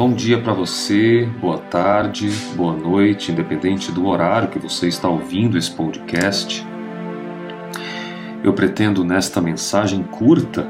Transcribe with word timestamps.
Bom 0.00 0.14
dia 0.14 0.40
para 0.40 0.54
você, 0.54 1.28
boa 1.42 1.58
tarde, 1.58 2.30
boa 2.56 2.74
noite, 2.74 3.30
independente 3.30 3.92
do 3.92 4.06
horário 4.06 4.48
que 4.48 4.58
você 4.58 4.88
está 4.88 5.06
ouvindo 5.06 5.58
esse 5.58 5.70
podcast. 5.70 6.66
Eu 8.42 8.54
pretendo 8.54 9.04
nesta 9.04 9.42
mensagem 9.42 10.02
curta 10.02 10.66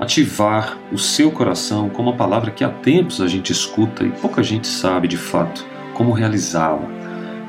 ativar 0.00 0.76
o 0.90 0.98
seu 0.98 1.30
coração 1.30 1.88
com 1.88 2.02
uma 2.02 2.16
palavra 2.16 2.50
que 2.50 2.64
há 2.64 2.68
tempos 2.68 3.20
a 3.20 3.28
gente 3.28 3.52
escuta 3.52 4.02
e 4.02 4.10
pouca 4.10 4.42
gente 4.42 4.66
sabe 4.66 5.06
de 5.06 5.16
fato 5.16 5.64
como 5.94 6.10
realizá-la. 6.10 6.88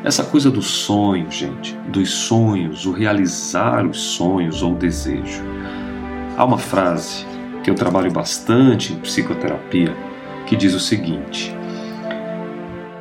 Essa 0.04 0.24
coisa 0.24 0.52
do 0.52 0.62
sonho, 0.62 1.32
gente, 1.32 1.76
dos 1.88 2.12
sonhos, 2.12 2.86
o 2.86 2.92
realizar 2.92 3.88
os 3.88 4.00
sonhos 4.00 4.62
ou 4.62 4.74
o 4.74 4.78
desejo. 4.78 5.42
Há 6.38 6.46
uma 6.46 6.60
frase 6.60 7.26
que 7.64 7.72
eu 7.72 7.76
trabalho 7.76 8.12
bastante 8.12 8.94
em 8.94 8.98
psicoterapia 8.98 10.13
que 10.46 10.56
diz 10.56 10.74
o 10.74 10.80
seguinte: 10.80 11.54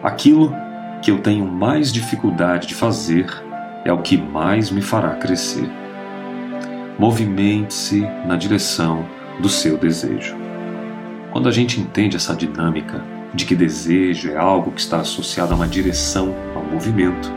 Aquilo 0.02 0.54
que 1.02 1.10
eu 1.10 1.18
tenho 1.18 1.46
mais 1.46 1.92
dificuldade 1.92 2.68
de 2.68 2.74
fazer 2.74 3.26
é 3.84 3.92
o 3.92 4.02
que 4.02 4.16
mais 4.16 4.70
me 4.70 4.82
fará 4.82 5.10
crescer. 5.16 5.68
Movimente-se 6.98 8.00
na 8.26 8.36
direção 8.36 9.04
do 9.40 9.48
seu 9.48 9.76
desejo. 9.76 10.36
Quando 11.32 11.48
a 11.48 11.52
gente 11.52 11.80
entende 11.80 12.16
essa 12.16 12.34
dinâmica 12.34 13.02
de 13.34 13.46
que 13.46 13.54
desejo 13.54 14.30
é 14.30 14.36
algo 14.36 14.70
que 14.70 14.80
está 14.80 15.00
associado 15.00 15.52
a 15.52 15.56
uma 15.56 15.66
direção, 15.66 16.34
a 16.54 16.58
um 16.58 16.72
movimento, 16.72 17.32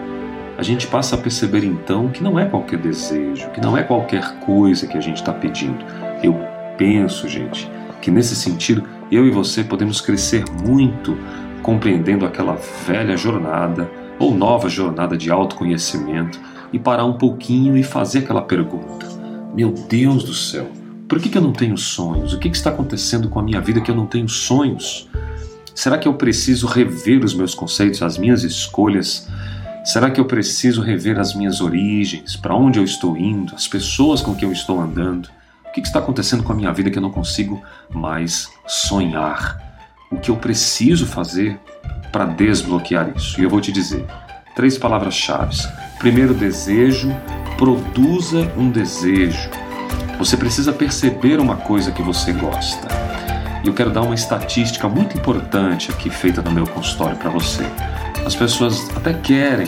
a 0.57 0.63
gente 0.63 0.87
passa 0.87 1.15
a 1.15 1.17
perceber 1.17 1.63
então 1.63 2.09
que 2.09 2.23
não 2.23 2.39
é 2.39 2.45
qualquer 2.45 2.79
desejo, 2.79 3.49
que 3.51 3.61
não 3.61 3.77
é 3.77 3.83
qualquer 3.83 4.39
coisa 4.39 4.87
que 4.87 4.97
a 4.97 5.01
gente 5.01 5.17
está 5.17 5.33
pedindo. 5.33 5.83
Eu 6.23 6.35
penso, 6.77 7.27
gente, 7.27 7.69
que 8.01 8.11
nesse 8.11 8.35
sentido 8.35 8.83
eu 9.15 9.25
e 9.25 9.31
você 9.31 9.63
podemos 9.63 10.01
crescer 10.01 10.43
muito 10.63 11.17
compreendendo 11.63 12.25
aquela 12.25 12.57
velha 12.85 13.17
jornada 13.17 13.89
ou 14.19 14.33
nova 14.35 14.69
jornada 14.69 15.17
de 15.17 15.31
autoconhecimento 15.31 16.39
e 16.71 16.77
parar 16.77 17.05
um 17.05 17.17
pouquinho 17.17 17.77
e 17.77 17.83
fazer 17.83 18.19
aquela 18.19 18.41
pergunta: 18.41 19.07
Meu 19.53 19.71
Deus 19.71 20.23
do 20.23 20.33
céu, 20.33 20.69
por 21.07 21.19
que, 21.19 21.29
que 21.29 21.37
eu 21.37 21.41
não 21.41 21.53
tenho 21.53 21.77
sonhos? 21.77 22.33
O 22.33 22.39
que, 22.39 22.49
que 22.49 22.57
está 22.57 22.69
acontecendo 22.69 23.29
com 23.29 23.39
a 23.39 23.43
minha 23.43 23.61
vida 23.61 23.81
que 23.81 23.89
eu 23.89 23.95
não 23.95 24.05
tenho 24.05 24.27
sonhos? 24.27 25.07
Será 25.73 25.97
que 25.97 26.07
eu 26.07 26.13
preciso 26.13 26.67
rever 26.67 27.23
os 27.23 27.33
meus 27.33 27.53
conceitos, 27.53 28.01
as 28.01 28.17
minhas 28.17 28.43
escolhas? 28.43 29.27
Será 29.83 30.09
que 30.09 30.19
eu 30.19 30.25
preciso 30.25 30.81
rever 30.81 31.19
as 31.19 31.35
minhas 31.35 31.61
origens, 31.61 32.35
para 32.35 32.55
onde 32.55 32.79
eu 32.79 32.83
estou 32.83 33.15
indo, 33.15 33.53
as 33.53 33.67
pessoas 33.67 34.21
com 34.21 34.33
quem 34.33 34.47
eu 34.47 34.53
estou 34.53 34.81
andando? 34.81 35.29
Que 35.81 35.87
está 35.87 35.99
acontecendo 35.99 36.43
com 36.43 36.51
a 36.51 36.55
minha 36.55 36.71
vida 36.71 36.89
que 36.89 36.97
eu 36.97 37.01
não 37.01 37.11
consigo 37.11 37.61
mais 37.89 38.49
sonhar? 38.67 39.59
O 40.11 40.17
que 40.17 40.29
eu 40.29 40.37
preciso 40.37 41.05
fazer 41.05 41.59
para 42.11 42.25
desbloquear 42.25 43.11
isso? 43.15 43.39
E 43.39 43.43
eu 43.43 43.49
vou 43.49 43.59
te 43.59 43.71
dizer 43.71 44.05
três 44.55 44.77
palavras-chave. 44.77 45.55
Primeiro, 45.99 46.33
desejo. 46.33 47.09
Produza 47.57 48.51
um 48.57 48.69
desejo. 48.69 49.49
Você 50.17 50.35
precisa 50.35 50.73
perceber 50.73 51.39
uma 51.39 51.57
coisa 51.57 51.91
que 51.91 52.01
você 52.01 52.33
gosta. 52.33 52.87
E 53.63 53.67
eu 53.67 53.73
quero 53.73 53.91
dar 53.91 54.01
uma 54.01 54.15
estatística 54.15 54.87
muito 54.87 55.17
importante 55.17 55.91
aqui 55.91 56.09
feita 56.09 56.41
no 56.41 56.51
meu 56.51 56.67
consultório 56.67 57.17
para 57.17 57.29
você. 57.29 57.63
As 58.25 58.35
pessoas 58.35 58.89
até 58.95 59.13
querem, 59.13 59.67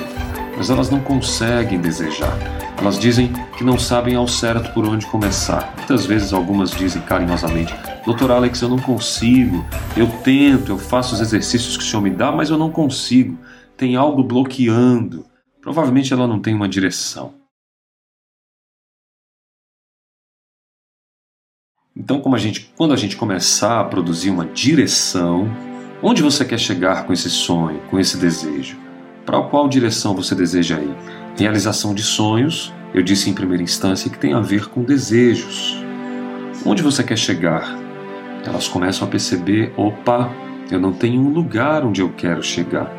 mas 0.58 0.72
elas 0.72 0.90
não 0.90 1.00
conseguem 1.00 1.80
desejar. 1.80 2.36
Elas 2.80 3.00
dizem 3.00 3.32
que 3.56 3.64
não 3.64 3.78
sabem 3.78 4.16
ao 4.16 4.28
certo 4.28 4.74
por 4.74 4.86
onde 4.86 5.06
começar. 5.06 5.74
Muitas 5.78 6.06
vezes 6.06 6.34
algumas 6.34 6.72
dizem 6.72 7.02
carinhosamente: 7.04 7.74
Doutor 8.04 8.32
Alex, 8.32 8.62
eu 8.62 8.70
não 8.70 8.80
consigo. 8.80 9.64
Eu 9.96 10.08
tento, 10.24 10.72
eu 10.72 10.78
faço 10.78 11.14
os 11.14 11.22
exercícios 11.22 11.78
que 11.78 11.84
o 11.84 11.86
senhor 11.86 12.02
me 12.02 12.10
dá, 12.10 12.32
mas 12.32 12.50
eu 12.50 12.58
não 12.58 12.72
consigo. 12.72 13.38
Tem 13.78 13.96
algo 13.96 14.24
bloqueando. 14.24 15.26
Provavelmente 15.62 16.12
ela 16.12 16.28
não 16.28 16.40
tem 16.40 16.56
uma 16.56 16.68
direção. 16.68 17.36
Então, 21.96 22.22
a 22.34 22.38
gente, 22.38 22.72
quando 22.78 22.94
a 22.94 22.98
gente 22.98 23.18
começar 23.18 23.80
a 23.80 23.84
produzir 23.84 24.30
uma 24.30 24.46
direção, 24.46 25.50
onde 26.02 26.22
você 26.22 26.46
quer 26.46 26.60
chegar 26.60 27.06
com 27.06 27.14
esse 27.14 27.30
sonho, 27.30 27.80
com 27.90 28.00
esse 28.00 28.18
desejo? 28.18 28.87
Para 29.28 29.42
qual 29.42 29.68
direção 29.68 30.16
você 30.16 30.34
deseja 30.34 30.80
ir? 30.80 30.96
Realização 31.38 31.94
de 31.94 32.02
sonhos, 32.02 32.74
eu 32.94 33.04
disse 33.04 33.30
em 33.30 33.34
primeira 33.34 33.62
instância 33.62 34.10
que 34.10 34.18
tem 34.18 34.32
a 34.32 34.40
ver 34.40 34.70
com 34.70 34.84
desejos. 34.84 35.78
Onde 36.66 36.82
você 36.82 37.04
quer 37.04 37.18
chegar? 37.18 37.78
Elas 38.46 38.70
começam 38.70 39.06
a 39.06 39.12
perceber: 39.12 39.74
opa, 39.76 40.32
eu 40.72 40.80
não 40.80 40.94
tenho 40.94 41.20
um 41.20 41.28
lugar 41.28 41.84
onde 41.84 42.00
eu 42.00 42.08
quero 42.14 42.42
chegar. 42.42 42.90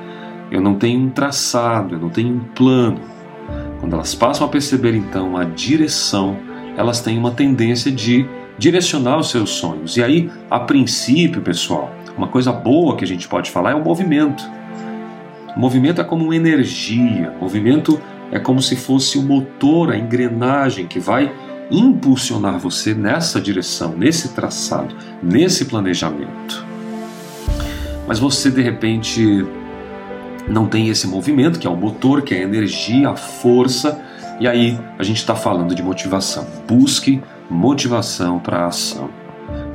Eu 0.51 0.61
não 0.61 0.75
tenho 0.75 1.01
um 1.01 1.09
traçado, 1.09 1.95
eu 1.95 1.99
não 1.99 2.11
tenho 2.11 2.35
um 2.35 2.41
plano. 2.41 3.01
Quando 3.81 3.95
elas 3.95 4.15
passam 4.15 4.47
a 4.47 4.51
perceber 4.51 4.95
então 4.95 5.35
a 5.35 5.45
direção, 5.45 6.37
elas 6.77 7.01
têm 7.01 7.17
uma 7.17 7.31
tendência 7.31 7.91
de 7.91 8.29
direcionar 8.59 9.17
os 9.17 9.31
seus 9.31 9.49
sonhos. 9.49 9.97
E 9.97 10.03
aí, 10.03 10.31
a 10.51 10.61
princípio, 10.61 11.41
pessoal, 11.41 11.91
uma 12.19 12.29
coisa 12.29 12.53
boa 12.53 12.97
que 12.97 13.05
a 13.05 13.09
gente 13.09 13.27
pode 13.27 13.51
falar 13.51 13.71
é 13.71 13.75
o 13.75 13.83
movimento. 13.83 14.58
Movimento 15.57 16.01
é 16.01 16.05
como 16.05 16.25
uma 16.25 16.37
energia, 16.37 17.33
movimento 17.41 18.01
é 18.31 18.39
como 18.39 18.61
se 18.61 18.77
fosse 18.77 19.19
o 19.19 19.23
motor, 19.23 19.91
a 19.91 19.97
engrenagem 19.97 20.87
que 20.87 21.01
vai 21.01 21.33
impulsionar 21.71 22.59
você 22.59 22.95
nessa 22.95 23.41
direção, 23.41 23.95
nesse 23.97 24.35
traçado, 24.35 24.95
nesse 25.23 25.65
planejamento. 25.65 26.65
Mas 28.07 28.19
você 28.19 28.51
de 28.51 28.63
repente 28.63 29.45
não 30.49 30.67
tem 30.67 30.89
esse 30.89 31.07
movimento, 31.07 31.59
que 31.59 31.67
é 31.67 31.71
o 31.71 31.77
motor, 31.77 32.23
que 32.23 32.35
é 32.35 32.39
a 32.39 32.43
energia, 32.43 33.11
a 33.11 33.17
força, 33.17 34.01
e 34.41 34.47
aí 34.47 34.79
a 34.99 35.03
gente 35.03 35.19
está 35.19 35.35
falando 35.35 35.75
de 35.75 35.83
motivação. 35.83 36.47
Busque 36.67 37.23
motivação 37.51 38.39
para 38.39 38.61
a 38.61 38.67
ação. 38.67 39.11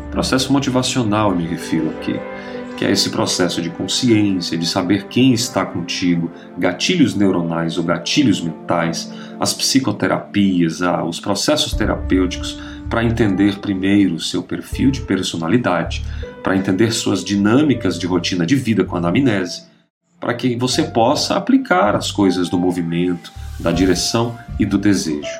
Processo 0.09 0.51
motivacional, 0.53 1.31
eu 1.31 1.37
me 1.37 1.45
refiro 1.45 1.89
aqui 1.89 2.19
que 2.77 2.85
é 2.85 2.91
esse 2.91 3.09
processo 3.09 3.61
de 3.61 3.69
consciência, 3.69 4.57
de 4.57 4.65
saber 4.65 5.07
quem 5.07 5.33
está 5.33 5.65
contigo, 5.65 6.31
gatilhos 6.57 7.15
neuronais 7.15 7.77
ou 7.77 7.83
gatilhos 7.83 8.41
mentais, 8.41 9.11
as 9.39 9.53
psicoterapias, 9.53 10.81
ah, 10.81 11.03
os 11.03 11.19
processos 11.19 11.73
terapêuticos, 11.73 12.59
para 12.89 13.03
entender 13.03 13.59
primeiro 13.59 14.19
seu 14.19 14.43
perfil 14.43 14.91
de 14.91 15.01
personalidade, 15.01 16.05
para 16.43 16.55
entender 16.55 16.91
suas 16.91 17.23
dinâmicas 17.23 17.97
de 17.97 18.05
rotina 18.05 18.45
de 18.45 18.55
vida 18.55 18.83
com 18.83 18.95
a 18.95 18.99
anamnese, 18.99 19.63
para 20.19 20.33
que 20.33 20.55
você 20.55 20.83
possa 20.83 21.35
aplicar 21.35 21.95
as 21.95 22.11
coisas 22.11 22.49
do 22.49 22.57
movimento, 22.57 23.31
da 23.59 23.71
direção 23.71 24.37
e 24.59 24.65
do 24.65 24.77
desejo. 24.77 25.39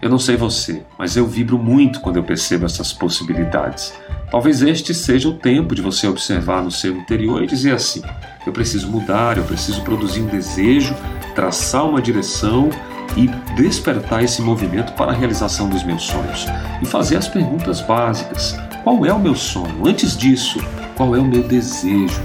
Eu 0.00 0.10
não 0.10 0.18
sei 0.18 0.36
você, 0.36 0.82
mas 0.98 1.16
eu 1.16 1.26
vibro 1.26 1.58
muito 1.58 2.00
quando 2.00 2.16
eu 2.16 2.24
percebo 2.24 2.66
essas 2.66 2.92
possibilidades. 2.92 3.94
Talvez 4.30 4.62
este 4.62 4.92
seja 4.92 5.28
o 5.28 5.34
tempo 5.34 5.74
de 5.74 5.82
você 5.82 6.06
observar 6.08 6.62
no 6.62 6.70
seu 6.70 6.96
interior 6.96 7.42
e 7.42 7.46
dizer 7.46 7.74
assim: 7.74 8.02
eu 8.46 8.52
preciso 8.52 8.88
mudar, 8.90 9.38
eu 9.38 9.44
preciso 9.44 9.82
produzir 9.82 10.20
um 10.20 10.26
desejo, 10.26 10.94
traçar 11.34 11.88
uma 11.88 12.02
direção 12.02 12.68
e 13.16 13.28
despertar 13.54 14.22
esse 14.22 14.42
movimento 14.42 14.92
para 14.94 15.12
a 15.12 15.14
realização 15.14 15.68
dos 15.68 15.82
meus 15.82 16.02
sonhos. 16.02 16.46
E 16.82 16.86
fazer 16.86 17.16
as 17.16 17.28
perguntas 17.28 17.80
básicas: 17.80 18.56
qual 18.82 19.06
é 19.06 19.12
o 19.12 19.18
meu 19.18 19.34
sonho? 19.34 19.86
Antes 19.86 20.16
disso, 20.16 20.58
qual 20.96 21.14
é 21.14 21.18
o 21.18 21.24
meu 21.24 21.42
desejo? 21.42 22.20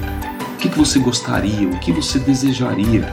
O 0.54 0.58
que, 0.58 0.68
você 0.70 1.00
gostaria? 1.00 1.70
O 1.70 1.80
que 1.80 1.92
você 1.92 2.20
desejaria? 2.20 3.08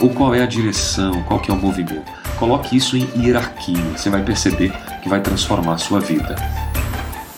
Ou 0.00 0.10
qual 0.10 0.34
é 0.34 0.42
a 0.42 0.46
direção? 0.46 1.22
Qual 1.22 1.40
é 1.48 1.52
o 1.52 1.56
movimento? 1.56 2.10
Coloque 2.38 2.76
isso 2.76 2.96
em 2.96 3.08
hierarquia, 3.16 3.82
você 3.96 4.10
vai 4.10 4.22
perceber 4.22 4.72
que 5.02 5.08
vai 5.08 5.20
transformar 5.20 5.74
a 5.74 5.78
sua 5.78 6.00
vida. 6.00 6.36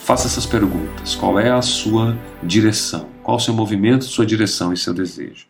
Faça 0.02 0.26
essas 0.26 0.44
perguntas: 0.44 1.14
qual 1.14 1.38
é 1.38 1.50
a 1.50 1.62
sua 1.62 2.18
direção? 2.42 3.08
Qual 3.22 3.36
o 3.36 3.40
seu 3.40 3.54
movimento, 3.54 4.04
sua 4.04 4.26
direção 4.26 4.72
e 4.72 4.76
seu 4.76 4.92
desejo? 4.92 5.46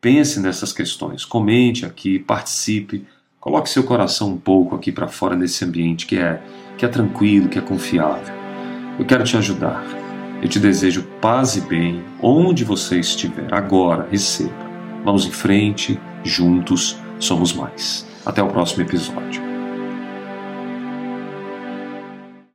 Pense 0.00 0.38
nessas 0.38 0.72
questões, 0.72 1.24
comente 1.24 1.84
aqui, 1.84 2.18
participe, 2.18 3.06
coloque 3.40 3.68
seu 3.68 3.82
coração 3.82 4.28
um 4.30 4.36
pouco 4.36 4.76
aqui 4.76 4.92
para 4.92 5.08
fora 5.08 5.34
nesse 5.34 5.64
ambiente 5.64 6.06
que 6.06 6.18
é 6.18 6.40
que 6.76 6.84
é 6.84 6.88
tranquilo, 6.88 7.48
que 7.48 7.58
é 7.58 7.62
confiável. 7.62 8.34
Eu 8.98 9.04
quero 9.04 9.24
te 9.24 9.36
ajudar. 9.36 9.84
Eu 10.42 10.48
te 10.48 10.58
desejo 10.58 11.04
paz 11.20 11.56
e 11.56 11.60
bem 11.60 12.04
onde 12.20 12.64
você 12.64 12.98
estiver. 12.98 13.52
Agora, 13.54 14.06
receba. 14.10 14.52
Vamos 15.04 15.24
em 15.24 15.30
frente, 15.30 15.98
juntos 16.22 16.98
somos 17.18 17.52
mais. 17.52 18.06
Até 18.26 18.42
o 18.42 18.48
próximo 18.48 18.82
episódio. 18.82 19.53